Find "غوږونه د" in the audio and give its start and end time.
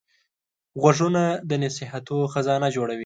0.81-1.51